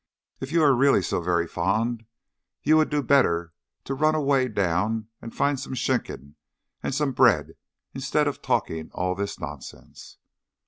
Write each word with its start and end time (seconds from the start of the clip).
If 0.39 0.51
you 0.51 0.63
are 0.63 0.73
really 0.73 1.03
so 1.03 1.21
very 1.21 1.45
fond, 1.45 2.07
you 2.63 2.75
would 2.75 2.89
do 2.89 3.03
better 3.03 3.53
to 3.83 3.93
run 3.93 4.15
away 4.15 4.47
down 4.47 5.09
and 5.21 5.31
find 5.31 5.59
the 5.59 5.75
schinken 5.75 6.37
and 6.81 6.95
some 6.95 7.11
bread, 7.11 7.53
instead 7.93 8.27
of 8.27 8.41
talking 8.41 8.89
all 8.93 9.13
this 9.13 9.39
nonsense." 9.39 10.17